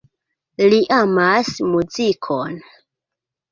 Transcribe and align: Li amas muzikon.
Li 0.73 0.79
amas 0.95 1.53
muzikon. 1.75 2.59